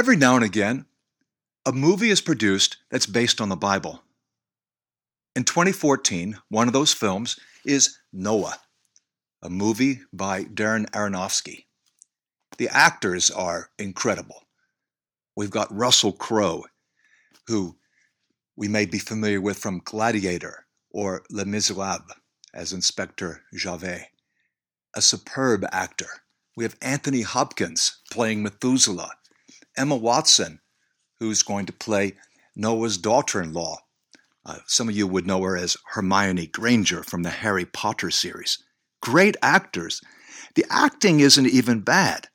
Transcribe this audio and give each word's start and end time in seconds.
Every 0.00 0.16
now 0.16 0.34
and 0.34 0.42
again, 0.42 0.86
a 1.66 1.72
movie 1.72 2.08
is 2.08 2.22
produced 2.22 2.78
that's 2.90 3.04
based 3.04 3.38
on 3.38 3.50
the 3.50 3.54
Bible. 3.54 4.02
In 5.36 5.44
2014, 5.44 6.38
one 6.48 6.66
of 6.68 6.72
those 6.72 6.94
films 6.94 7.38
is 7.66 7.98
Noah, 8.10 8.56
a 9.42 9.50
movie 9.50 10.00
by 10.10 10.44
Darren 10.44 10.88
Aronofsky. 10.92 11.66
The 12.56 12.70
actors 12.70 13.30
are 13.30 13.72
incredible. 13.78 14.46
We've 15.36 15.50
got 15.50 15.70
Russell 15.70 16.12
Crowe, 16.12 16.64
who 17.46 17.76
we 18.56 18.68
may 18.68 18.86
be 18.86 18.98
familiar 18.98 19.42
with 19.42 19.58
from 19.58 19.82
Gladiator 19.84 20.64
or 20.90 21.24
Les 21.28 21.44
Miserables 21.44 22.14
as 22.54 22.72
Inspector 22.72 23.42
Javert. 23.52 24.06
A 24.96 25.02
superb 25.02 25.66
actor. 25.70 26.08
We 26.56 26.64
have 26.64 26.78
Anthony 26.80 27.20
Hopkins 27.20 28.00
playing 28.10 28.42
Methuselah, 28.42 29.10
Emma 29.76 29.96
Watson, 29.96 30.60
who's 31.18 31.42
going 31.42 31.66
to 31.66 31.72
play 31.72 32.14
Noah's 32.56 32.98
daughter 32.98 33.42
in 33.42 33.52
law. 33.52 33.78
Uh, 34.44 34.56
some 34.66 34.88
of 34.88 34.96
you 34.96 35.06
would 35.06 35.26
know 35.26 35.42
her 35.42 35.56
as 35.56 35.76
Hermione 35.92 36.46
Granger 36.46 37.02
from 37.02 37.22
the 37.22 37.30
Harry 37.30 37.64
Potter 37.64 38.10
series. 38.10 38.58
Great 39.00 39.36
actors. 39.42 40.00
The 40.54 40.64
acting 40.70 41.20
isn't 41.20 41.46
even 41.46 41.80
bad. 41.80 42.28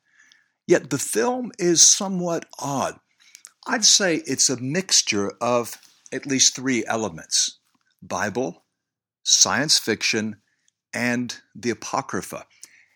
Yet 0.66 0.90
the 0.90 0.98
film 0.98 1.52
is 1.58 1.82
somewhat 1.82 2.46
odd. 2.58 2.98
I'd 3.66 3.84
say 3.84 4.16
it's 4.26 4.48
a 4.48 4.60
mixture 4.60 5.32
of 5.40 5.76
at 6.12 6.26
least 6.26 6.54
three 6.54 6.84
elements 6.86 7.58
Bible, 8.00 8.64
science 9.24 9.78
fiction, 9.78 10.36
and 10.94 11.36
the 11.54 11.70
Apocrypha. 11.70 12.46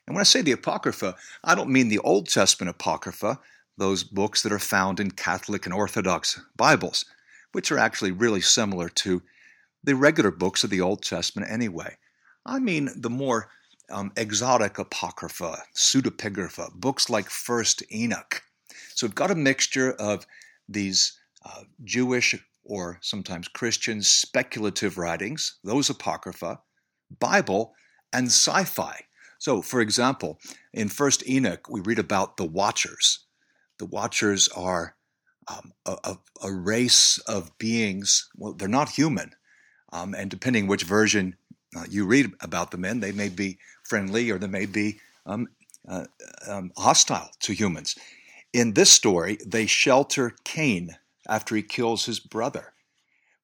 And 0.07 0.15
when 0.15 0.21
I 0.21 0.25
say 0.25 0.43
the 0.43 0.53
Apocrypha, 0.53 1.17
I 1.45 1.55
don't 1.55 1.71
mean 1.71 1.89
the 1.89 1.99
Old 1.99 2.29
Testament 2.29 2.71
Apocrypha, 2.71 3.41
those 3.81 4.05
books 4.05 4.43
that 4.43 4.53
are 4.53 4.59
found 4.59 5.01
in 5.01 5.11
Catholic 5.11 5.65
and 5.65 5.75
Orthodox 5.75 6.39
Bibles, 6.55 7.07
which 7.53 7.73
are 7.73 7.79
actually 7.79 8.13
really 8.13 8.43
similar 8.43 8.91
to 8.91 9.23
the 9.83 9.95
regular 9.95 10.31
books 10.31 10.63
of 10.63 10.69
the 10.69 10.83
Old 10.83 11.03
Testament 11.03 11.51
anyway. 11.51 11.97
I 12.45 12.59
mean 12.59 12.91
the 12.95 13.09
more 13.09 13.49
um, 13.91 14.13
exotic 14.17 14.79
Apocrypha, 14.79 15.63
pseudepigrapha, 15.75 16.75
books 16.75 17.09
like 17.09 17.31
First 17.31 17.83
Enoch. 17.91 18.43
So 18.95 19.07
we've 19.07 19.15
got 19.15 19.31
a 19.31 19.35
mixture 19.35 19.93
of 19.93 20.27
these 20.69 21.19
uh, 21.45 21.63
Jewish 21.83 22.35
or 22.63 22.99
sometimes 23.01 23.49
Christian 23.49 24.03
speculative 24.03 24.99
writings, 24.99 25.59
those 25.65 25.89
Apocrypha, 25.89 26.61
Bible, 27.19 27.73
and 28.13 28.27
sci 28.27 28.65
fi. 28.65 29.07
So, 29.39 29.63
for 29.63 29.81
example, 29.81 30.39
in 30.75 30.91
First 30.91 31.27
Enoch, 31.27 31.67
we 31.71 31.81
read 31.81 31.99
about 31.99 32.37
the 32.37 32.45
Watchers. 32.45 33.21
The 33.81 33.87
Watchers 33.87 34.47
are 34.49 34.95
um, 35.49 35.73
a, 35.87 36.19
a, 36.43 36.53
race 36.53 37.17
of 37.27 37.57
beings, 37.57 38.29
well, 38.37 38.53
they're 38.53 38.69
not 38.69 38.91
human. 38.91 39.33
Um, 39.91 40.15
and 40.15 40.31
depending 40.31 40.67
which 40.67 40.83
version 40.83 41.37
uh, 41.75 41.87
you 41.89 42.05
read 42.05 42.31
about 42.43 42.73
them 42.73 42.85
in, 42.85 43.01
they 43.01 43.11
may 43.11 43.31
be 43.31 43.59
friendly 43.89 44.31
or 44.31 44.39
they 44.39 44.49
may 44.49 44.67
be 44.67 45.01
um, 45.25 45.49
uh, 45.89 46.05
um, 46.47 46.73
hostile 46.77 47.31
to 47.41 47.55
humans. 47.55 47.97
In 48.53 48.75
this 48.75 48.91
story, 48.91 49.39
they 49.47 49.65
shelter 49.65 50.35
Cain 50.45 50.99
after 51.27 51.57
he 51.57 51.63
kills 51.63 52.05
his 52.05 52.21
brother. 52.21 52.75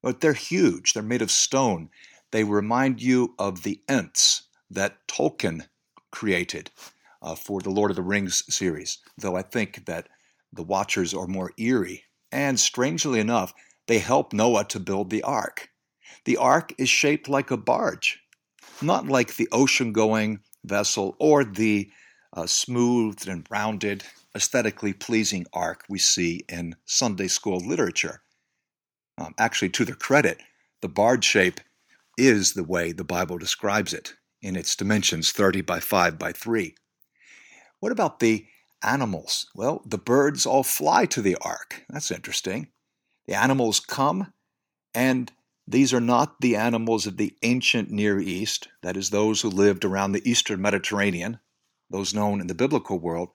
But 0.02 0.20
they're 0.20 0.34
huge, 0.34 0.92
they're 0.92 1.02
made 1.02 1.22
of 1.22 1.30
stone. 1.30 1.88
They 2.30 2.44
remind 2.44 3.00
you 3.00 3.34
of 3.38 3.62
the 3.62 3.80
Ents 3.88 4.42
that 4.70 4.98
Tolkien 5.08 5.66
created 6.10 6.70
uh, 7.22 7.36
for 7.36 7.62
the 7.62 7.70
Lord 7.70 7.90
of 7.90 7.96
the 7.96 8.02
Rings 8.02 8.44
series, 8.54 8.98
though 9.16 9.34
I 9.34 9.40
think 9.42 9.86
that 9.86 10.08
the 10.52 10.62
Watchers 10.62 11.14
are 11.14 11.26
more 11.26 11.52
eerie. 11.58 12.04
And 12.32 12.58
strangely 12.58 13.20
enough, 13.20 13.54
they 13.86 13.98
help 13.98 14.32
Noah 14.32 14.64
to 14.66 14.80
build 14.80 15.10
the 15.10 15.22
ark. 15.22 15.70
The 16.24 16.36
ark 16.36 16.72
is 16.78 16.88
shaped 16.88 17.28
like 17.28 17.50
a 17.50 17.56
barge, 17.56 18.20
not 18.82 19.06
like 19.06 19.36
the 19.36 19.48
ocean 19.52 19.92
going 19.92 20.40
vessel 20.64 21.16
or 21.18 21.44
the 21.44 21.90
uh, 22.32 22.46
smoothed 22.46 23.28
and 23.28 23.46
rounded 23.50 24.04
aesthetically 24.34 24.92
pleasing 24.92 25.46
ark 25.52 25.84
we 25.88 25.98
see 25.98 26.44
in 26.48 26.76
Sunday 26.84 27.28
school 27.28 27.58
literature. 27.58 28.22
Um, 29.18 29.34
actually, 29.38 29.70
to 29.70 29.84
their 29.84 29.94
credit, 29.94 30.40
the 30.82 30.88
barge 30.88 31.24
shape 31.24 31.60
is 32.18 32.52
the 32.52 32.64
way 32.64 32.92
the 32.92 33.04
Bible 33.04 33.38
describes 33.38 33.94
it 33.94 34.14
in 34.42 34.56
its 34.56 34.76
dimensions 34.76 35.32
30 35.32 35.62
by 35.62 35.80
5 35.80 36.18
by 36.18 36.32
3. 36.32 36.74
What 37.80 37.92
about 37.92 38.20
the 38.20 38.46
animals? 38.82 39.46
Well, 39.54 39.82
the 39.84 39.98
birds 39.98 40.46
all 40.46 40.62
fly 40.62 41.06
to 41.06 41.22
the 41.22 41.36
ark. 41.40 41.84
That's 41.88 42.10
interesting. 42.10 42.68
The 43.26 43.34
animals 43.34 43.80
come, 43.80 44.32
and 44.94 45.32
these 45.66 45.92
are 45.92 46.00
not 46.00 46.40
the 46.40 46.56
animals 46.56 47.06
of 47.06 47.16
the 47.16 47.34
ancient 47.42 47.90
Near 47.90 48.20
East, 48.20 48.68
that 48.82 48.96
is, 48.96 49.10
those 49.10 49.40
who 49.40 49.50
lived 49.50 49.84
around 49.84 50.12
the 50.12 50.28
eastern 50.28 50.62
Mediterranean, 50.62 51.40
those 51.90 52.14
known 52.14 52.40
in 52.40 52.46
the 52.46 52.54
biblical 52.54 52.98
world. 52.98 53.30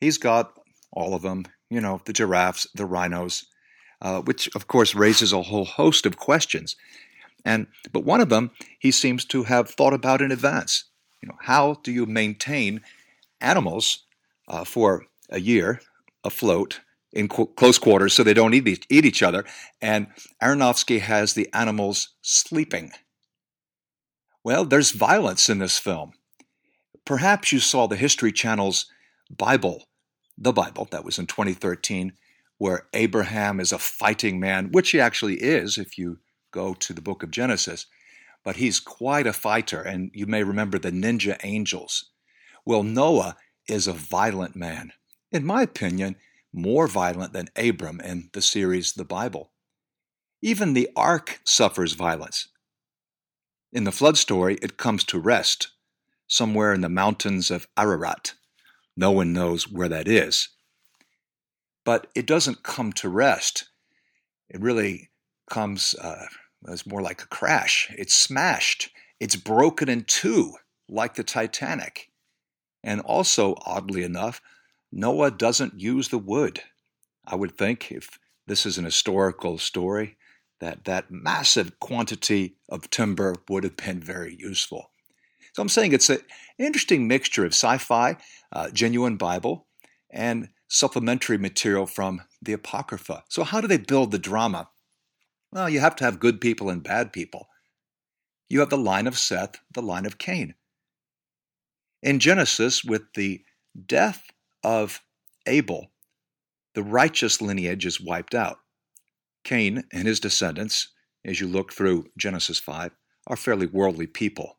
He's 0.00 0.18
got 0.18 0.52
all 0.92 1.14
of 1.14 1.22
them, 1.22 1.44
you 1.70 1.80
know, 1.80 2.00
the 2.04 2.12
giraffes, 2.12 2.66
the 2.74 2.86
rhinos, 2.86 3.46
uh, 4.02 4.22
which 4.22 4.48
of 4.54 4.66
course 4.66 4.94
raises 4.94 5.32
a 5.32 5.42
whole 5.42 5.64
host 5.64 6.06
of 6.06 6.16
questions. 6.16 6.76
And 7.44 7.68
but 7.92 8.04
one 8.04 8.20
of 8.20 8.28
them 8.28 8.50
he 8.78 8.90
seems 8.90 9.24
to 9.26 9.44
have 9.44 9.70
thought 9.70 9.94
about 9.94 10.22
in 10.22 10.32
advance. 10.32 10.84
You 11.22 11.28
know, 11.28 11.38
how 11.40 11.74
do 11.82 11.92
you 11.92 12.06
maintain 12.06 12.80
animals 13.40 14.04
uh, 14.48 14.64
for 14.64 15.06
a 15.30 15.40
year 15.40 15.80
afloat 16.24 16.80
in 17.12 17.28
qu- 17.28 17.52
close 17.56 17.78
quarters 17.78 18.12
so 18.12 18.22
they 18.22 18.34
don't 18.34 18.54
eat, 18.54 18.86
eat 18.90 19.04
each 19.04 19.22
other? 19.22 19.44
And 19.80 20.08
Aronofsky 20.42 21.00
has 21.00 21.34
the 21.34 21.48
animals 21.52 22.14
sleeping. 22.22 22.90
Well, 24.42 24.64
there's 24.64 24.90
violence 24.90 25.48
in 25.48 25.58
this 25.58 25.78
film. 25.78 26.12
Perhaps 27.04 27.52
you 27.52 27.60
saw 27.60 27.86
the 27.86 27.96
History 27.96 28.32
Channel's 28.32 28.86
Bible 29.30 29.84
the 30.38 30.52
Bible, 30.52 30.86
that 30.90 31.04
was 31.04 31.18
in 31.18 31.26
2013, 31.26 32.12
where 32.58 32.86
Abraham 32.94 33.60
is 33.60 33.72
a 33.72 33.78
fighting 33.78 34.38
man, 34.38 34.70
which 34.70 34.90
he 34.90 35.00
actually 35.00 35.34
is 35.34 35.76
if 35.76 35.98
you 35.98 36.18
go 36.52 36.74
to 36.74 36.92
the 36.92 37.02
book 37.02 37.22
of 37.22 37.30
Genesis. 37.30 37.86
But 38.44 38.56
he's 38.56 38.80
quite 38.80 39.26
a 39.26 39.32
fighter, 39.32 39.82
and 39.82 40.10
you 40.14 40.26
may 40.26 40.44
remember 40.44 40.78
the 40.78 40.92
ninja 40.92 41.36
angels. 41.42 42.10
Well, 42.64 42.84
Noah 42.84 43.36
is 43.68 43.86
a 43.86 43.92
violent 43.92 44.56
man. 44.56 44.92
In 45.30 45.44
my 45.44 45.62
opinion, 45.62 46.16
more 46.52 46.88
violent 46.88 47.32
than 47.32 47.50
Abram 47.56 48.00
in 48.00 48.30
the 48.32 48.42
series 48.42 48.92
The 48.92 49.04
Bible. 49.04 49.50
Even 50.40 50.72
the 50.72 50.88
ark 50.96 51.40
suffers 51.44 51.92
violence. 51.92 52.48
In 53.72 53.84
the 53.84 53.92
flood 53.92 54.16
story, 54.16 54.58
it 54.62 54.76
comes 54.76 55.04
to 55.04 55.18
rest 55.18 55.68
somewhere 56.26 56.72
in 56.72 56.82
the 56.82 56.88
mountains 56.88 57.50
of 57.50 57.66
Ararat. 57.76 58.34
No 58.96 59.10
one 59.10 59.32
knows 59.32 59.68
where 59.68 59.88
that 59.88 60.08
is. 60.08 60.48
But 61.84 62.06
it 62.14 62.26
doesn't 62.26 62.62
come 62.62 62.92
to 62.94 63.08
rest. 63.08 63.68
It 64.48 64.60
really 64.60 65.10
comes 65.50 65.94
uh, 65.94 66.26
as 66.68 66.86
more 66.86 67.02
like 67.02 67.22
a 67.22 67.28
crash. 67.28 67.90
It's 67.96 68.14
smashed. 68.14 68.90
It's 69.20 69.36
broken 69.36 69.88
in 69.88 70.04
two, 70.04 70.54
like 70.88 71.14
the 71.14 71.24
Titanic. 71.24 72.10
And 72.82 73.00
also, 73.00 73.56
oddly 73.66 74.02
enough, 74.02 74.40
Noah 74.92 75.30
doesn't 75.30 75.80
use 75.80 76.08
the 76.08 76.18
wood. 76.18 76.62
I 77.26 77.34
would 77.34 77.56
think 77.56 77.92
if 77.92 78.18
this 78.46 78.64
is 78.64 78.78
an 78.78 78.84
historical 78.84 79.58
story, 79.58 80.16
that 80.60 80.84
that 80.84 81.10
massive 81.10 81.78
quantity 81.78 82.56
of 82.68 82.90
timber 82.90 83.34
would 83.48 83.64
have 83.64 83.76
been 83.76 84.00
very 84.00 84.34
useful. 84.38 84.90
So 85.52 85.62
I'm 85.62 85.68
saying 85.68 85.92
it's 85.92 86.10
an 86.10 86.20
interesting 86.58 87.06
mixture 87.06 87.44
of 87.44 87.52
sci 87.52 87.78
fi, 87.78 88.16
uh, 88.52 88.70
genuine 88.70 89.16
Bible, 89.16 89.66
and 90.10 90.48
supplementary 90.68 91.38
material 91.38 91.86
from 91.86 92.22
the 92.40 92.52
Apocrypha. 92.52 93.24
So, 93.28 93.44
how 93.44 93.60
do 93.60 93.66
they 93.66 93.78
build 93.78 94.10
the 94.10 94.18
drama? 94.18 94.68
Well, 95.52 95.68
you 95.68 95.80
have 95.80 95.96
to 95.96 96.04
have 96.04 96.20
good 96.20 96.40
people 96.40 96.70
and 96.70 96.82
bad 96.82 97.12
people. 97.12 97.48
You 98.48 98.60
have 98.60 98.70
the 98.70 98.78
line 98.78 99.06
of 99.06 99.18
Seth, 99.18 99.56
the 99.72 99.82
line 99.82 100.06
of 100.06 100.18
Cain. 100.18 100.54
In 102.02 102.20
Genesis, 102.20 102.84
with 102.84 103.02
the 103.14 103.42
death 103.86 104.24
of 104.62 105.00
Abel, 105.46 105.90
the 106.74 106.82
righteous 106.82 107.42
lineage 107.42 107.84
is 107.84 108.00
wiped 108.00 108.34
out. 108.34 108.58
Cain 109.42 109.84
and 109.92 110.06
his 110.06 110.20
descendants, 110.20 110.88
as 111.24 111.40
you 111.40 111.48
look 111.48 111.72
through 111.72 112.06
Genesis 112.16 112.58
5, 112.60 112.92
are 113.26 113.36
fairly 113.36 113.66
worldly 113.66 114.06
people. 114.06 114.58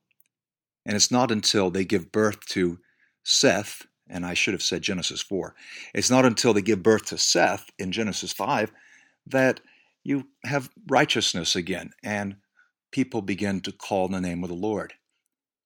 And 0.86 0.95
it's 0.95 1.12
not 1.12 1.31
until 1.31 1.69
they 1.69 1.86
give 1.86 2.12
birth 2.12 2.45
to 2.47 2.80
Seth, 3.24 3.83
and 4.09 4.25
I 4.25 4.33
should 4.33 4.53
have 4.53 4.63
said 4.63 4.81
Genesis 4.81 5.21
4, 5.21 5.56
it's 5.94 6.09
not 6.09 6.25
until 6.25 6.53
they 6.53 6.62
give 6.62 6.83
birth 6.83 7.06
to 7.07 7.18
Seth 7.18 7.69
in 7.77 7.92
Genesis 7.92 8.33
5 8.33 8.71
that 9.27 9.62
you 10.03 10.27
have 10.44 10.69
righteousness 10.89 11.56
again 11.56 11.92
and 12.03 12.38
people 12.92 13.21
begin 13.21 13.62
to 13.62 13.71
call 13.71 14.07
in 14.07 14.13
the 14.13 14.21
name 14.21 14.44
of 14.44 14.50
the 14.50 14.56
Lord. 14.56 14.94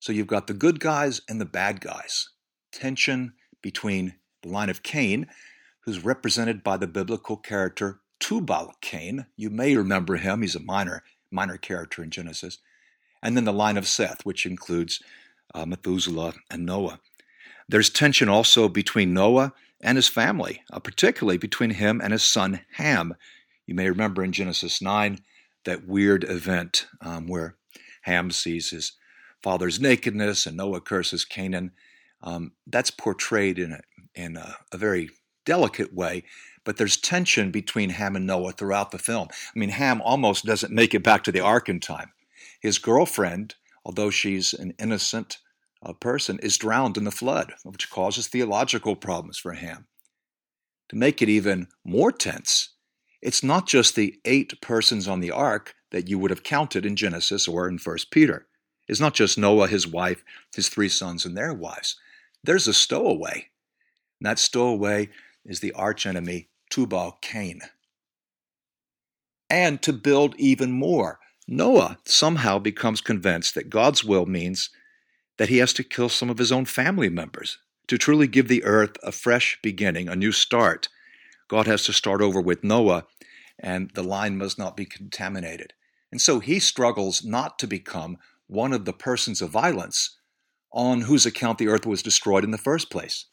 So 0.04 0.12
you've 0.12 0.26
got 0.26 0.48
the 0.48 0.52
good 0.52 0.80
guys 0.80 1.22
and 1.30 1.40
the 1.40 1.46
bad 1.46 1.80
guys. 1.80 2.28
Tension 2.70 3.32
between 3.62 4.16
the 4.42 4.50
line 4.50 4.68
of 4.68 4.82
Cain, 4.82 5.28
who's 5.86 6.04
represented 6.04 6.62
by 6.62 6.76
the 6.76 6.86
biblical 6.86 7.38
character 7.38 8.00
Tubal 8.20 8.74
Cain. 8.82 9.24
You 9.34 9.48
may 9.48 9.74
remember 9.74 10.16
him, 10.16 10.42
he's 10.42 10.56
a 10.56 10.60
minor, 10.60 11.04
minor 11.30 11.56
character 11.56 12.02
in 12.02 12.10
Genesis. 12.10 12.58
And 13.22 13.34
then 13.34 13.46
the 13.46 13.52
line 13.54 13.78
of 13.78 13.86
Seth, 13.88 14.26
which 14.26 14.44
includes 14.44 15.02
uh, 15.54 15.64
Methuselah 15.64 16.34
and 16.50 16.66
Noah. 16.66 17.00
There's 17.66 17.88
tension 17.88 18.28
also 18.28 18.68
between 18.68 19.14
Noah 19.14 19.54
and 19.80 19.96
his 19.96 20.08
family, 20.08 20.64
uh, 20.70 20.80
particularly 20.80 21.38
between 21.38 21.70
him 21.70 22.02
and 22.02 22.12
his 22.12 22.24
son 22.24 22.60
Ham. 22.72 23.14
You 23.64 23.74
may 23.74 23.88
remember 23.88 24.22
in 24.22 24.32
Genesis 24.32 24.82
9 24.82 25.20
that 25.64 25.88
weird 25.88 26.24
event 26.24 26.88
um, 27.00 27.26
where 27.26 27.56
Ham 28.02 28.30
sees 28.30 28.68
his 28.68 28.92
father's 29.44 29.78
nakedness 29.78 30.46
and 30.46 30.56
Noah 30.56 30.80
curses 30.80 31.26
Canaan. 31.26 31.72
Um, 32.22 32.52
that's 32.66 32.90
portrayed 32.90 33.58
in, 33.58 33.72
a, 33.72 33.80
in 34.14 34.38
a, 34.38 34.56
a 34.72 34.78
very 34.78 35.10
delicate 35.44 35.92
way, 35.92 36.24
but 36.64 36.78
there's 36.78 36.96
tension 36.96 37.50
between 37.50 37.90
Ham 37.90 38.16
and 38.16 38.26
Noah 38.26 38.52
throughout 38.52 38.90
the 38.90 38.98
film. 38.98 39.28
I 39.30 39.58
mean, 39.58 39.68
Ham 39.68 40.00
almost 40.00 40.46
doesn't 40.46 40.72
make 40.72 40.94
it 40.94 41.02
back 41.02 41.24
to 41.24 41.32
the 41.32 41.40
ark 41.40 41.68
in 41.68 41.78
time. 41.78 42.10
His 42.58 42.78
girlfriend, 42.78 43.54
although 43.84 44.08
she's 44.08 44.54
an 44.54 44.72
innocent 44.78 45.36
uh, 45.84 45.92
person, 45.92 46.38
is 46.38 46.56
drowned 46.56 46.96
in 46.96 47.04
the 47.04 47.10
flood, 47.10 47.52
which 47.64 47.90
causes 47.90 48.28
theological 48.28 48.96
problems 48.96 49.36
for 49.36 49.52
Ham. 49.52 49.86
To 50.88 50.96
make 50.96 51.20
it 51.20 51.28
even 51.28 51.68
more 51.84 52.12
tense, 52.12 52.70
it's 53.20 53.42
not 53.42 53.66
just 53.66 53.94
the 53.94 54.18
eight 54.24 54.58
persons 54.62 55.06
on 55.06 55.20
the 55.20 55.32
ark 55.32 55.74
that 55.90 56.08
you 56.08 56.18
would 56.18 56.30
have 56.30 56.42
counted 56.42 56.86
in 56.86 56.96
Genesis 56.96 57.46
or 57.46 57.68
in 57.68 57.76
1 57.76 57.96
Peter. 58.10 58.46
It's 58.88 59.00
not 59.00 59.14
just 59.14 59.38
Noah, 59.38 59.68
his 59.68 59.86
wife, 59.86 60.24
his 60.54 60.68
three 60.68 60.88
sons, 60.88 61.24
and 61.24 61.36
their 61.36 61.54
wives. 61.54 61.96
There's 62.42 62.68
a 62.68 62.74
stowaway. 62.74 63.48
And 64.20 64.26
that 64.26 64.38
stowaway 64.38 65.10
is 65.44 65.60
the 65.60 65.72
archenemy 65.72 66.48
Tubal 66.70 67.18
Cain. 67.20 67.60
And 69.48 69.80
to 69.82 69.92
build 69.92 70.34
even 70.36 70.72
more, 70.72 71.18
Noah 71.46 71.98
somehow 72.04 72.58
becomes 72.58 73.00
convinced 73.00 73.54
that 73.54 73.70
God's 73.70 74.04
will 74.04 74.26
means 74.26 74.70
that 75.36 75.48
he 75.48 75.58
has 75.58 75.72
to 75.74 75.84
kill 75.84 76.08
some 76.08 76.30
of 76.30 76.38
his 76.38 76.52
own 76.52 76.64
family 76.64 77.08
members. 77.08 77.58
To 77.88 77.98
truly 77.98 78.26
give 78.26 78.48
the 78.48 78.64
earth 78.64 78.96
a 79.02 79.12
fresh 79.12 79.58
beginning, 79.62 80.08
a 80.08 80.16
new 80.16 80.32
start, 80.32 80.88
God 81.48 81.66
has 81.66 81.84
to 81.84 81.92
start 81.92 82.22
over 82.22 82.40
with 82.40 82.64
Noah, 82.64 83.04
and 83.58 83.90
the 83.90 84.02
line 84.02 84.38
must 84.38 84.58
not 84.58 84.76
be 84.76 84.86
contaminated. 84.86 85.74
And 86.10 86.20
so 86.20 86.40
he 86.40 86.58
struggles 86.58 87.24
not 87.24 87.58
to 87.58 87.66
become 87.66 88.16
one 88.46 88.72
of 88.72 88.84
the 88.84 88.92
persons 88.92 89.40
of 89.40 89.50
violence 89.50 90.16
on 90.72 91.02
whose 91.02 91.26
account 91.26 91.58
the 91.58 91.68
earth 91.68 91.86
was 91.86 92.02
destroyed 92.02 92.44
in 92.44 92.50
the 92.50 92.58
first 92.58 92.90
place. 92.90 93.26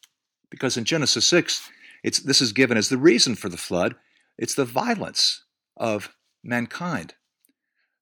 Because 0.50 0.78
in 0.78 0.86
Genesis 0.86 1.26
6, 1.26 1.70
it's, 2.04 2.20
this 2.20 2.42
is 2.42 2.54
given 2.54 2.78
as 2.78 2.90
the 2.90 2.98
reason 2.98 3.36
for 3.36 3.50
the 3.50 3.58
flood 3.58 3.96
it's 4.38 4.56
the 4.56 4.66
violence 4.66 5.44
of 5.78 6.16
mankind. 6.44 7.14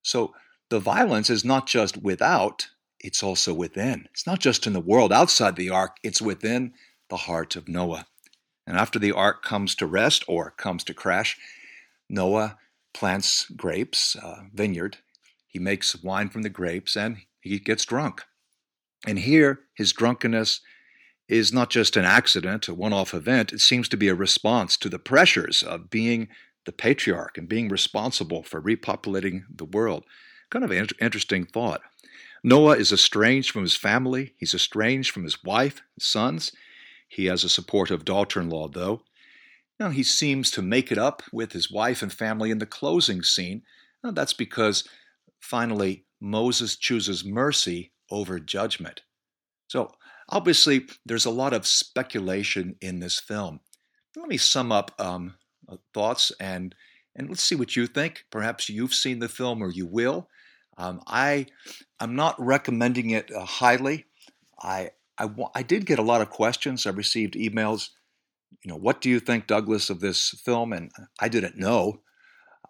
So 0.02 0.34
the 0.70 0.80
violence 0.80 1.30
is 1.30 1.44
not 1.44 1.68
just 1.68 1.98
without, 1.98 2.70
it's 3.00 3.22
also 3.22 3.54
within. 3.54 4.08
It's 4.12 4.26
not 4.26 4.40
just 4.40 4.66
in 4.66 4.74
the 4.74 4.80
world 4.80 5.12
outside 5.12 5.58
the 5.58 5.70
ark, 5.70 5.98
it's 6.02 6.22
within 6.22 6.74
the 7.10 7.18
heart 7.18 7.58
of 7.58 7.68
Noah. 7.68 8.06
And 8.66 8.78
after 8.78 9.00
the 9.00 9.12
ark 9.12 9.44
comes 9.44 9.76
to 9.76 9.86
rest 9.86 10.24
or 10.28 10.52
comes 10.52 10.84
to 10.86 10.94
crash, 10.94 11.38
Noah 12.10 12.58
plants 12.94 13.50
grapes, 13.50 14.16
uh, 14.16 14.44
vineyard. 14.54 14.98
He 15.50 15.60
makes 15.60 16.02
wine 16.02 16.30
from 16.30 16.44
the 16.44 16.50
grapes 16.50 16.96
and 16.96 17.18
he 17.42 17.60
gets 17.60 17.84
drunk. 17.84 18.22
And 19.06 19.20
here, 19.20 19.62
his 19.74 19.92
drunkenness 19.92 20.62
is 21.28 21.52
not 21.52 21.70
just 21.70 21.98
an 21.98 22.06
accident, 22.06 22.68
a 22.68 22.74
one 22.74 22.94
off 22.94 23.14
event, 23.14 23.52
it 23.52 23.60
seems 23.60 23.90
to 23.90 23.98
be 23.98 24.08
a 24.08 24.16
response 24.16 24.78
to 24.78 24.90
the 24.90 25.00
pressures 25.00 25.62
of 25.64 25.90
being 25.90 26.28
the 26.66 26.72
patriarch 26.72 27.38
and 27.38 27.48
being 27.48 27.70
responsible 27.70 28.44
for 28.44 28.62
repopulating 28.62 29.44
the 29.54 29.66
world. 29.66 30.04
Kind 30.50 30.66
of 30.66 30.72
an 30.72 30.88
interesting 31.00 31.46
thought. 31.46 31.82
Noah 32.44 32.78
is 32.78 32.92
estranged 32.92 33.52
from 33.52 33.64
his 33.64 33.76
family, 33.76 34.34
he's 34.38 34.54
estranged 34.54 35.12
from 35.12 35.24
his 35.24 35.44
wife, 35.44 35.82
his 35.96 36.08
sons. 36.08 36.52
He 37.08 37.26
has 37.26 37.44
a 37.44 37.50
supportive 37.50 38.06
daughter 38.06 38.40
in 38.40 38.50
law, 38.50 38.68
though. 38.68 39.02
Now, 39.80 39.90
he 39.90 40.04
seems 40.04 40.52
to 40.52 40.62
make 40.62 40.92
it 40.92 40.98
up 40.98 41.24
with 41.32 41.54
his 41.54 41.72
wife 41.72 42.02
and 42.02 42.12
family 42.12 42.52
in 42.52 42.60
the 42.60 42.66
closing 42.66 43.24
scene. 43.24 43.64
Now, 44.04 44.12
that's 44.12 44.34
because 44.34 44.84
finally 45.40 46.06
Moses 46.20 46.76
chooses 46.76 47.24
mercy 47.24 47.92
over 48.12 48.40
judgment. 48.40 49.04
So, 49.68 49.92
Obviously, 50.32 50.86
there's 51.06 51.26
a 51.26 51.32
lot 51.32 51.54
of 51.54 51.66
speculation 51.66 52.76
in 52.82 53.00
this 53.00 53.20
film. 53.20 53.62
Let 54.16 54.30
me 54.30 54.38
sum 54.38 54.72
up 54.72 54.92
um, 55.00 55.36
uh, 55.68 55.78
thoughts 55.94 56.32
and 56.40 56.76
and 57.16 57.28
let's 57.28 57.44
see 57.44 57.56
what 57.56 57.76
you 57.76 57.88
think. 57.88 58.26
Perhaps 58.32 58.70
you've 58.70 58.94
seen 58.94 59.20
the 59.20 59.28
film 59.28 59.62
or 59.62 59.72
you 59.72 59.88
will. 59.88 60.30
Um, 60.78 61.02
I 61.08 61.48
I'm 62.00 62.16
not 62.16 62.36
recommending 62.40 63.10
it 63.10 63.32
uh, 63.32 63.44
highly. 63.44 64.06
I, 64.62 64.92
I 65.18 65.30
I 65.56 65.64
did 65.64 65.88
get 65.88 66.00
a 66.00 66.04
lot 66.04 66.22
of 66.22 66.30
questions. 66.30 66.86
I 66.86 66.92
received 66.92 67.34
emails. 67.34 67.90
You 68.64 68.70
know, 68.72 68.78
what 68.78 69.02
do 69.02 69.10
you 69.10 69.20
think, 69.20 69.48
Douglas, 69.48 69.90
of 69.90 70.00
this 70.00 70.30
film? 70.46 70.74
And 70.74 70.92
I 71.20 71.28
didn't 71.28 71.58
know 71.58 72.02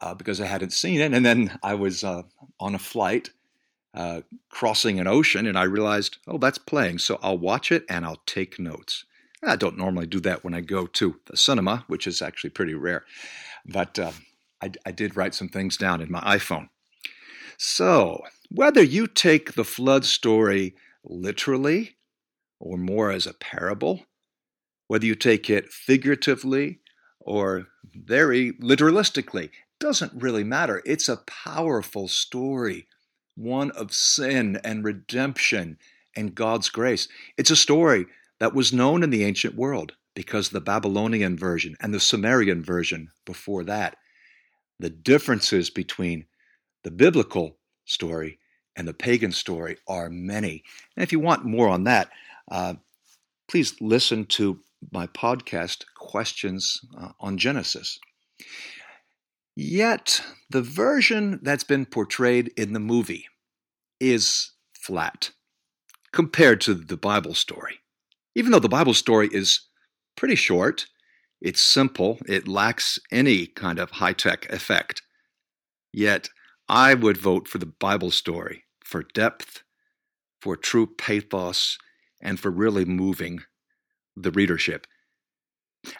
uh, 0.01 0.13
because 0.13 0.39
I 0.39 0.45
hadn't 0.45 0.73
seen 0.73 1.01
it. 1.01 1.13
And 1.13 1.25
then 1.25 1.57
I 1.63 1.75
was 1.75 2.03
uh, 2.03 2.23
on 2.59 2.75
a 2.75 2.79
flight 2.79 3.31
uh, 3.93 4.21
crossing 4.49 4.99
an 4.99 5.07
ocean, 5.07 5.47
and 5.47 5.57
I 5.57 5.63
realized, 5.63 6.17
oh, 6.27 6.37
that's 6.37 6.57
playing. 6.57 6.99
So 6.99 7.19
I'll 7.21 7.37
watch 7.37 7.71
it 7.71 7.85
and 7.89 8.05
I'll 8.05 8.21
take 8.25 8.59
notes. 8.59 9.05
I 9.43 9.55
don't 9.55 9.77
normally 9.77 10.05
do 10.05 10.19
that 10.21 10.43
when 10.43 10.53
I 10.53 10.61
go 10.61 10.85
to 10.85 11.19
the 11.25 11.37
cinema, 11.37 11.85
which 11.87 12.05
is 12.05 12.21
actually 12.21 12.51
pretty 12.51 12.73
rare. 12.73 13.05
But 13.65 13.97
uh, 13.97 14.11
I, 14.61 14.71
I 14.85 14.91
did 14.91 15.15
write 15.15 15.33
some 15.33 15.49
things 15.49 15.77
down 15.77 16.01
in 16.01 16.11
my 16.11 16.19
iPhone. 16.21 16.69
So, 17.57 18.23
whether 18.49 18.83
you 18.83 19.07
take 19.07 19.53
the 19.53 19.63
flood 19.63 20.05
story 20.05 20.75
literally 21.03 21.97
or 22.59 22.77
more 22.77 23.11
as 23.11 23.25
a 23.25 23.33
parable, 23.33 24.05
whether 24.87 25.05
you 25.05 25.15
take 25.15 25.49
it 25.49 25.71
figuratively 25.71 26.79
or 27.19 27.67
very 27.93 28.53
literalistically, 28.53 29.51
doesn't 29.79 30.21
really 30.21 30.43
matter. 30.43 30.81
It's 30.85 31.09
a 31.09 31.17
powerful 31.17 32.07
story 32.07 32.87
one 33.39 33.71
of 33.71 33.93
sin 33.93 34.59
and 34.65 34.83
redemption 34.83 35.77
and 36.15 36.35
God's 36.35 36.69
grace. 36.69 37.07
It's 37.37 37.51
a 37.51 37.55
story 37.55 38.05
that 38.39 38.53
was 38.53 38.73
known 38.73 39.01
in 39.01 39.09
the 39.09 39.23
ancient 39.23 39.55
world 39.55 39.93
because 40.13 40.49
the 40.49 40.59
Babylonian 40.59 41.37
version 41.37 41.75
and 41.79 41.93
the 41.93 41.99
Sumerian 41.99 42.61
version 42.61 43.09
before 43.25 43.63
that. 43.63 43.95
The 44.79 44.89
differences 44.89 45.69
between 45.69 46.25
the 46.83 46.91
biblical 46.91 47.57
story 47.85 48.39
and 48.75 48.87
the 48.87 48.93
pagan 48.93 49.31
story 49.31 49.77
are 49.87 50.09
many. 50.09 50.63
And 50.95 51.03
if 51.03 51.11
you 51.11 51.19
want 51.19 51.45
more 51.45 51.69
on 51.69 51.85
that, 51.85 52.09
uh, 52.51 52.75
please 53.47 53.75
listen 53.79 54.25
to 54.25 54.59
my 54.91 55.07
podcast, 55.07 55.85
Questions 55.95 56.81
uh, 56.97 57.09
on 57.19 57.37
Genesis. 57.37 57.99
Yet, 59.55 60.21
the 60.49 60.61
version 60.61 61.39
that's 61.41 61.63
been 61.63 61.85
portrayed 61.85 62.51
in 62.55 62.73
the 62.73 62.79
movie 62.79 63.27
is 63.99 64.51
flat 64.73 65.31
compared 66.11 66.61
to 66.61 66.73
the 66.73 66.97
Bible 66.97 67.33
story. 67.33 67.79
Even 68.35 68.51
though 68.51 68.59
the 68.59 68.69
Bible 68.69 68.93
story 68.93 69.29
is 69.31 69.67
pretty 70.15 70.35
short, 70.35 70.85
it's 71.41 71.61
simple, 71.61 72.19
it 72.27 72.47
lacks 72.47 72.99
any 73.11 73.47
kind 73.47 73.79
of 73.79 73.91
high 73.91 74.13
tech 74.13 74.51
effect. 74.51 75.01
Yet, 75.91 76.29
I 76.67 76.93
would 76.93 77.17
vote 77.17 77.47
for 77.47 77.57
the 77.57 77.65
Bible 77.65 78.11
story 78.11 78.63
for 78.83 79.03
depth, 79.03 79.63
for 80.41 80.55
true 80.55 80.87
pathos, 80.87 81.77
and 82.21 82.39
for 82.39 82.51
really 82.51 82.85
moving 82.85 83.41
the 84.15 84.31
readership. 84.31 84.85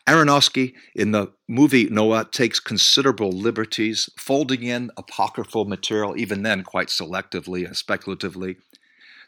Aronofsky 0.08 0.74
in 0.96 1.12
the 1.12 1.32
movie 1.48 1.90
Noah 1.90 2.28
takes 2.32 2.60
considerable 2.60 3.32
liberties, 3.32 4.10
folding 4.18 4.64
in 4.64 4.92
apocryphal 4.98 5.66
material, 5.66 6.18
even 6.18 6.44
then 6.44 6.64
quite 6.64 6.88
selectively 6.88 7.66
and 7.66 7.76
speculatively, 7.76 8.58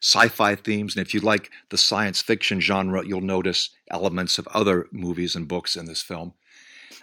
sci 0.02 0.28
fi 0.28 0.56
themes, 0.56 0.96
and 0.96 1.06
if 1.06 1.14
you 1.14 1.20
like 1.20 1.52
the 1.70 1.78
science 1.78 2.22
fiction 2.22 2.60
genre, 2.60 3.06
you'll 3.06 3.22
notice 3.22 3.70
elements 3.90 4.38
of 4.38 4.48
other 4.48 4.88
movies 4.92 5.36
and 5.36 5.48
books 5.48 5.76
in 5.76 5.86
this 5.86 6.02
film. 6.02 6.34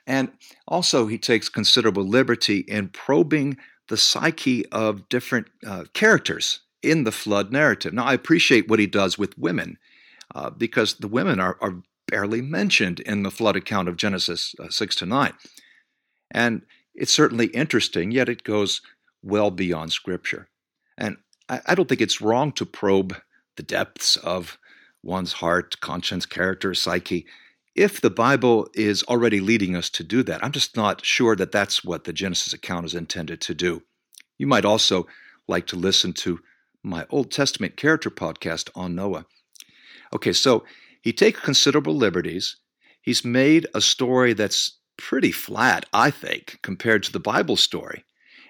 And 0.06 0.32
also, 0.66 1.06
he 1.06 1.18
takes 1.18 1.48
considerable 1.48 2.04
liberty 2.04 2.58
in 2.60 2.88
probing 2.88 3.56
the 3.88 3.96
psyche 3.96 4.66
of 4.66 5.08
different 5.08 5.48
uh, 5.66 5.84
characters 5.94 6.60
in 6.82 7.04
the 7.04 7.12
flood 7.12 7.52
narrative. 7.52 7.92
Now, 7.92 8.04
I 8.04 8.14
appreciate 8.14 8.68
what 8.68 8.78
he 8.78 8.86
does 8.86 9.18
with 9.18 9.38
women. 9.38 9.78
Uh, 10.34 10.50
because 10.50 10.96
the 10.96 11.08
women 11.08 11.40
are, 11.40 11.56
are 11.62 11.82
barely 12.10 12.42
mentioned 12.42 13.00
in 13.00 13.22
the 13.22 13.30
flood 13.30 13.56
account 13.56 13.88
of 13.88 13.96
Genesis 13.96 14.54
uh, 14.58 14.68
6 14.68 14.96
to 14.96 15.06
9. 15.06 15.32
And 16.30 16.62
it's 16.94 17.12
certainly 17.12 17.46
interesting, 17.46 18.10
yet 18.10 18.28
it 18.28 18.42
goes 18.42 18.82
well 19.22 19.50
beyond 19.50 19.92
Scripture. 19.92 20.48
And 20.96 21.16
I, 21.48 21.60
I 21.66 21.74
don't 21.74 21.88
think 21.88 22.00
it's 22.00 22.20
wrong 22.20 22.52
to 22.52 22.66
probe 22.66 23.16
the 23.56 23.62
depths 23.62 24.16
of 24.16 24.58
one's 25.02 25.34
heart, 25.34 25.80
conscience, 25.80 26.26
character, 26.26 26.74
psyche 26.74 27.26
if 27.78 28.00
the 28.00 28.10
Bible 28.10 28.68
is 28.74 29.04
already 29.04 29.38
leading 29.38 29.76
us 29.76 29.88
to 29.90 30.02
do 30.02 30.24
that, 30.24 30.44
I'm 30.44 30.50
just 30.50 30.76
not 30.76 31.04
sure 31.06 31.36
that 31.36 31.52
that's 31.52 31.84
what 31.84 32.04
the 32.04 32.12
Genesis 32.12 32.52
account 32.52 32.86
is 32.86 32.94
intended 32.94 33.40
to 33.42 33.54
do. 33.54 33.84
You 34.36 34.48
might 34.48 34.64
also 34.64 35.06
like 35.46 35.68
to 35.68 35.76
listen 35.76 36.12
to 36.14 36.40
my 36.82 37.06
Old 37.08 37.30
Testament 37.30 37.76
character 37.76 38.10
podcast 38.10 38.68
on 38.74 38.96
Noah. 38.96 39.26
Okay, 40.12 40.32
so 40.32 40.64
he 41.08 41.12
takes 41.14 41.40
considerable 41.40 41.96
liberties. 41.96 42.58
He's 43.00 43.24
made 43.24 43.66
a 43.72 43.80
story 43.80 44.34
that's 44.34 44.78
pretty 44.98 45.32
flat, 45.32 45.86
I 45.90 46.10
think, 46.10 46.58
compared 46.62 47.02
to 47.04 47.12
the 47.12 47.18
Bible 47.18 47.56
story. 47.56 48.04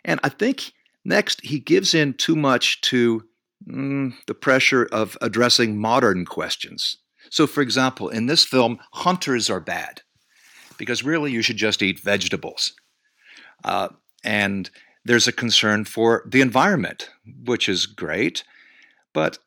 And 0.04 0.18
I 0.24 0.28
think 0.28 0.72
next 1.04 1.40
he 1.44 1.60
gives 1.60 1.94
in 1.94 2.14
too 2.14 2.34
much 2.34 2.80
to 2.80 3.22
mm, 3.64 4.12
the 4.26 4.34
pressure 4.34 4.88
of 4.90 5.16
addressing 5.22 5.78
modern 5.78 6.24
questions. 6.24 6.96
So, 7.30 7.46
for 7.46 7.60
example, 7.60 8.08
in 8.08 8.26
this 8.26 8.44
film, 8.44 8.80
hunters 8.92 9.48
are 9.48 9.60
bad 9.60 10.02
because 10.78 11.04
really 11.04 11.30
you 11.30 11.42
should 11.42 11.58
just 11.58 11.80
eat 11.80 12.00
vegetables. 12.00 12.72
Uh, 13.62 13.90
and 14.24 14.68
there's 15.04 15.28
a 15.28 15.32
concern 15.32 15.84
for 15.84 16.24
the 16.26 16.40
environment, 16.40 17.08
which 17.44 17.68
is 17.68 17.86
great, 17.86 18.42
but 19.14 19.38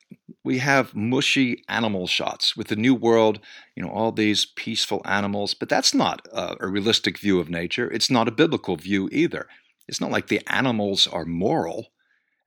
we 0.44 0.58
have 0.58 0.96
mushy 0.96 1.64
animal 1.70 2.08
shots 2.08 2.58
with 2.58 2.68
the 2.68 2.76
new 2.76 2.96
world, 2.96 3.40
you 3.76 3.84
know, 3.84 3.90
all 3.90 4.12
these 4.12 4.46
peaceful 4.46 5.02
animals, 5.06 5.54
but 5.54 5.70
that's 5.70 5.94
not 5.94 6.28
a, 6.34 6.56
a 6.62 6.68
realistic 6.68 7.20
view 7.20 7.40
of 7.40 7.50
nature. 7.50 7.92
It's 7.92 8.10
not 8.10 8.28
a 8.28 8.32
biblical 8.32 8.76
view 8.76 9.08
either. 9.12 9.48
It's 9.88 10.02
not 10.02 10.12
like 10.12 10.28
the 10.28 10.42
animals 10.48 11.08
are 11.08 11.26
moral. 11.26 11.88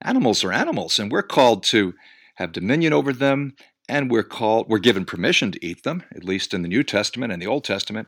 Animals 0.01 0.43
are 0.43 0.51
animals, 0.51 0.99
and 0.99 1.11
we're 1.11 1.23
called 1.23 1.63
to 1.65 1.93
have 2.35 2.51
dominion 2.51 2.91
over 2.91 3.13
them, 3.13 3.55
and 3.87 4.11
we're 4.11 4.23
called 4.23 4.67
we're 4.67 4.79
given 4.79 5.05
permission 5.05 5.51
to 5.51 5.65
eat 5.65 5.83
them, 5.83 6.03
at 6.15 6.23
least 6.23 6.53
in 6.53 6.61
the 6.63 6.67
New 6.67 6.83
Testament 6.83 7.31
and 7.31 7.41
the 7.41 7.47
Old 7.47 7.63
Testament, 7.63 8.07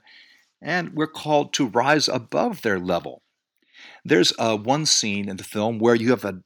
and 0.61 0.93
we're 0.93 1.07
called 1.07 1.53
to 1.53 1.67
rise 1.67 2.07
above 2.07 2.61
their 2.61 2.79
level. 2.79 3.21
There's 4.03 4.33
uh, 4.37 4.57
one 4.57 4.85
scene 4.85 5.29
in 5.29 5.37
the 5.37 5.43
film 5.43 5.79
where 5.79 5.95
you 5.95 6.09
have 6.09 6.25
a, 6.25 6.41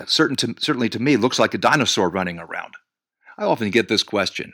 a 0.00 0.06
certain 0.08 0.36
to, 0.36 0.54
certainly 0.58 0.88
to 0.90 0.98
me 0.98 1.16
looks 1.16 1.38
like 1.38 1.54
a 1.54 1.58
dinosaur 1.58 2.08
running 2.08 2.38
around. 2.38 2.74
I 3.38 3.44
often 3.44 3.70
get 3.70 3.88
this 3.88 4.02
question: 4.02 4.52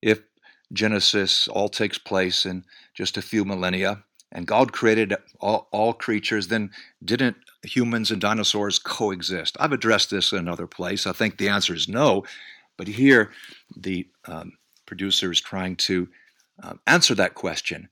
If 0.00 0.20
Genesis 0.72 1.48
all 1.48 1.68
takes 1.68 1.98
place 1.98 2.46
in 2.46 2.64
just 2.94 3.16
a 3.16 3.22
few 3.22 3.44
millennia, 3.44 4.04
and 4.30 4.46
God 4.46 4.72
created 4.72 5.14
all, 5.40 5.68
all, 5.72 5.92
creatures, 5.92 6.48
then 6.48 6.70
didn't 7.04 7.36
humans 7.62 8.10
and 8.10 8.20
dinosaurs 8.20 8.78
coexist? 8.78 9.56
I've 9.60 9.72
addressed 9.72 10.10
this 10.10 10.32
in 10.32 10.38
another 10.38 10.66
place. 10.66 11.06
I 11.06 11.12
think 11.12 11.36
the 11.36 11.48
answer 11.48 11.74
is 11.74 11.88
no. 11.88 12.24
But 12.78 12.88
here, 12.88 13.30
the 13.76 14.08
um, 14.26 14.52
producer 14.86 15.30
is 15.30 15.40
trying 15.40 15.76
to 15.76 16.08
uh, 16.62 16.74
answer 16.86 17.14
that 17.14 17.34
question 17.34 17.88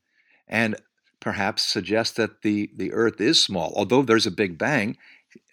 and 0.48 0.76
perhaps 1.20 1.62
suggest 1.62 2.16
that 2.16 2.42
the, 2.42 2.70
the 2.74 2.92
earth 2.92 3.20
is 3.20 3.42
small. 3.42 3.72
Although 3.76 4.02
there's 4.02 4.26
a 4.26 4.30
big 4.30 4.58
bang, 4.58 4.96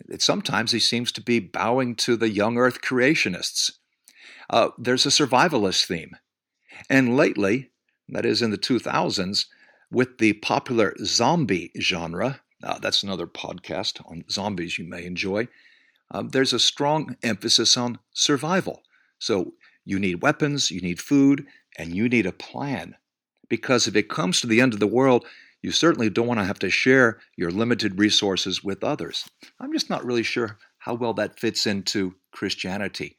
it, 0.10 0.22
sometimes 0.22 0.72
he 0.72 0.80
seems 0.80 1.12
to 1.14 1.22
be 1.22 1.40
bowing 1.40 1.96
to 1.96 2.16
the 2.16 2.30
young 2.30 2.58
earth 2.58 2.82
creationists. 2.82 3.72
Uh, 4.50 4.70
there's 4.78 5.06
a 5.06 5.10
survivalist 5.10 5.86
theme. 5.86 6.16
And 6.90 7.18
lately, 7.18 7.72
that 8.10 8.26
is 8.26 8.42
in 8.42 8.52
the 8.52 8.58
2000s, 8.58 9.46
with 9.92 10.18
the 10.18 10.34
popular 10.34 10.96
zombie 11.04 11.72
genre, 11.80 12.42
uh, 12.64 12.80
that's 12.80 13.04
another 13.04 13.28
podcast 13.28 14.02
on 14.10 14.24
zombies 14.30 14.78
you 14.78 14.86
may 14.86 15.06
enjoy, 15.06 15.48
um, 16.12 16.30
there's 16.30 16.54
a 16.54 16.60
strong 16.60 17.16
emphasis 17.24 17.78
on 17.78 18.00
survival. 18.14 18.84
So 19.20 19.54
you 19.86 20.00
need 20.00 20.22
weapons, 20.22 20.72
you 20.72 20.82
need 20.82 21.02
food, 21.02 21.46
and 21.78 21.96
you 21.96 22.10
need 22.10 22.26
a 22.26 22.32
plan. 22.32 22.96
Because 23.50 23.88
if 23.88 23.96
it 23.96 24.10
comes 24.10 24.42
to 24.42 24.48
the 24.48 24.62
end 24.62 24.74
of 24.74 24.80
the 24.80 24.88
world, 24.88 25.26
you 25.68 25.74
certainly 25.74 26.10
don't 26.10 26.28
want 26.28 26.40
to 26.40 26.46
have 26.46 26.60
to 26.60 26.70
share 26.70 27.20
your 27.36 27.52
limited 27.52 28.00
resources 28.00 28.64
with 28.64 28.86
others. 28.86 29.28
I'm 29.60 29.74
just 29.74 29.90
not 29.90 30.06
really 30.06 30.24
sure 30.24 30.58
how 30.78 30.94
well 30.94 31.14
that 31.16 31.38
fits 31.38 31.68
into 31.68 32.16
Christianity. 32.32 33.18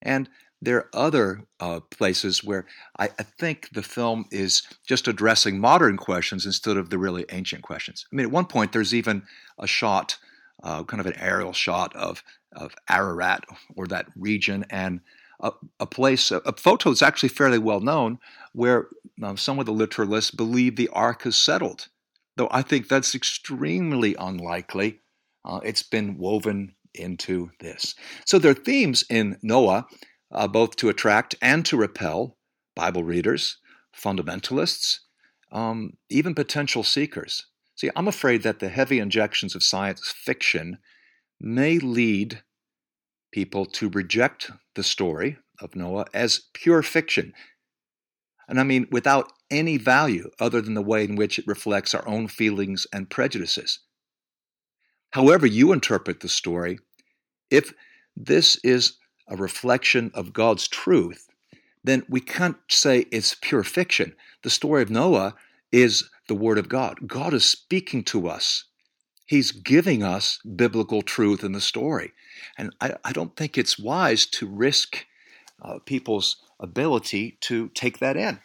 And 0.00 0.30
there 0.62 0.78
are 0.78 0.88
other 0.94 1.42
uh, 1.60 1.80
places 1.90 2.42
where 2.42 2.64
I, 2.98 3.10
I, 3.18 3.22
think 3.22 3.68
the 3.74 3.82
film 3.82 4.24
is 4.30 4.62
just 4.88 5.08
addressing 5.08 5.60
modern 5.60 5.98
questions 5.98 6.46
instead 6.46 6.78
of 6.78 6.88
the 6.88 6.96
really 6.96 7.26
ancient 7.28 7.60
questions. 7.60 8.06
I 8.10 8.16
mean, 8.16 8.24
at 8.24 8.32
one 8.32 8.46
point, 8.46 8.72
there's 8.72 8.94
even 8.94 9.24
a 9.58 9.66
shot, 9.66 10.16
uh, 10.62 10.84
kind 10.84 11.02
of 11.02 11.06
an 11.06 11.18
aerial 11.18 11.52
shot 11.52 11.94
of, 11.94 12.22
of 12.56 12.74
Ararat 12.88 13.44
or 13.76 13.86
that 13.88 14.06
region, 14.16 14.64
and 14.70 15.00
a, 15.40 15.52
a 15.80 15.86
place, 15.86 16.30
a, 16.30 16.38
a, 16.38 16.52
photo 16.52 16.90
that's 16.90 17.02
actually 17.02 17.28
fairly 17.28 17.58
well 17.58 17.80
known, 17.80 18.18
where 18.52 18.88
um, 19.22 19.36
some 19.36 19.58
of 19.58 19.66
the 19.66 19.72
literalists 19.72 20.34
believe 20.34 20.76
the 20.76 20.88
ark 20.88 21.22
has 21.22 21.36
settled. 21.36 21.88
Though 22.36 22.48
I 22.50 22.62
think 22.62 22.88
that's 22.88 23.14
extremely 23.14 24.14
unlikely. 24.18 25.00
Uh, 25.44 25.60
it's 25.62 25.82
been 25.82 26.16
woven 26.16 26.74
into 26.94 27.50
this. 27.60 27.94
So 28.24 28.38
there 28.38 28.52
are 28.52 28.54
themes 28.54 29.04
in 29.10 29.38
Noah, 29.42 29.86
uh, 30.32 30.48
both 30.48 30.76
to 30.76 30.88
attract 30.88 31.34
and 31.42 31.64
to 31.66 31.76
repel 31.76 32.36
Bible 32.74 33.04
readers, 33.04 33.58
fundamentalists, 33.96 35.00
um, 35.52 35.96
even 36.08 36.34
potential 36.34 36.82
seekers. 36.82 37.46
See, 37.76 37.90
I'm 37.94 38.08
afraid 38.08 38.42
that 38.42 38.60
the 38.60 38.68
heavy 38.68 38.98
injections 38.98 39.54
of 39.54 39.62
science 39.62 40.12
fiction 40.16 40.78
may 41.40 41.78
lead 41.78 42.42
people 43.32 43.66
to 43.66 43.88
reject 43.90 44.50
the 44.74 44.82
story 44.82 45.38
of 45.60 45.76
Noah 45.76 46.06
as 46.12 46.42
pure 46.52 46.82
fiction. 46.82 47.32
And 48.48 48.60
I 48.60 48.64
mean, 48.64 48.86
without 48.90 49.32
any 49.50 49.76
value 49.76 50.30
other 50.38 50.60
than 50.60 50.74
the 50.74 50.82
way 50.82 51.04
in 51.04 51.16
which 51.16 51.38
it 51.38 51.46
reflects 51.46 51.94
our 51.94 52.06
own 52.06 52.28
feelings 52.28 52.86
and 52.92 53.10
prejudices. 53.10 53.80
However, 55.10 55.46
you 55.46 55.72
interpret 55.72 56.20
the 56.20 56.28
story, 56.28 56.78
if 57.50 57.72
this 58.16 58.56
is 58.64 58.98
a 59.28 59.36
reflection 59.36 60.10
of 60.14 60.32
God's 60.32 60.68
truth, 60.68 61.28
then 61.82 62.04
we 62.08 62.20
can't 62.20 62.56
say 62.68 63.06
it's 63.12 63.36
pure 63.40 63.62
fiction. 63.62 64.16
The 64.42 64.50
story 64.50 64.82
of 64.82 64.90
Noah 64.90 65.34
is 65.70 66.10
the 66.28 66.34
Word 66.34 66.58
of 66.58 66.68
God. 66.68 67.06
God 67.06 67.32
is 67.34 67.44
speaking 67.44 68.02
to 68.04 68.28
us 68.28 68.64
He's 69.26 69.52
giving 69.52 70.02
us 70.02 70.38
biblical 70.56 71.02
truth 71.02 71.42
in 71.42 71.52
the 71.52 71.60
story. 71.60 72.12
And 72.58 72.74
I, 72.80 72.94
I 73.04 73.12
don't 73.12 73.36
think 73.36 73.56
it's 73.56 73.78
wise 73.78 74.26
to 74.26 74.46
risk 74.46 75.06
uh, 75.62 75.78
people's 75.86 76.36
ability 76.60 77.38
to 77.42 77.68
take 77.70 77.98
that 77.98 78.16
in. 78.16 78.40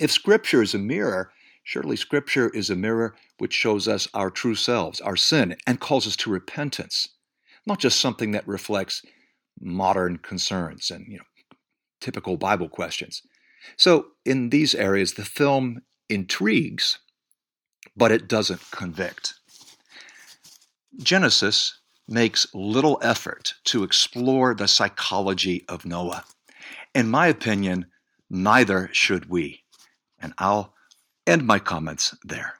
If 0.00 0.10
Scripture 0.10 0.62
is 0.62 0.74
a 0.74 0.78
mirror, 0.78 1.32
surely 1.62 1.96
Scripture 1.96 2.48
is 2.50 2.70
a 2.70 2.76
mirror 2.76 3.14
which 3.38 3.52
shows 3.52 3.86
us 3.86 4.08
our 4.14 4.30
true 4.30 4.54
selves, 4.54 5.00
our 5.00 5.16
sin, 5.16 5.56
and 5.66 5.80
calls 5.80 6.06
us 6.06 6.16
to 6.16 6.30
repentance, 6.30 7.08
not 7.66 7.78
just 7.78 8.00
something 8.00 8.32
that 8.32 8.48
reflects 8.48 9.02
modern 9.60 10.18
concerns 10.18 10.90
and 10.90 11.06
you 11.08 11.18
know 11.18 11.24
typical 12.00 12.36
Bible 12.36 12.68
questions. 12.68 13.22
So 13.76 14.06
in 14.24 14.50
these 14.50 14.74
areas, 14.74 15.14
the 15.14 15.24
film 15.24 15.82
intrigues, 16.08 16.98
but 17.96 18.10
it 18.10 18.28
doesn't 18.28 18.70
convict. 18.70 19.34
Genesis 20.98 21.80
makes 22.08 22.46
little 22.52 22.98
effort 23.02 23.54
to 23.64 23.84
explore 23.84 24.54
the 24.54 24.68
psychology 24.68 25.64
of 25.68 25.84
Noah. 25.84 26.24
In 26.94 27.08
my 27.08 27.28
opinion, 27.28 27.86
neither 28.28 28.90
should 28.92 29.28
we. 29.30 29.62
And 30.18 30.34
I'll 30.38 30.74
end 31.26 31.46
my 31.46 31.58
comments 31.58 32.16
there. 32.24 32.54